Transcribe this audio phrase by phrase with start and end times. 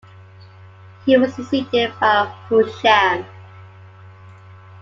[1.05, 3.23] He was succeeded by Husham.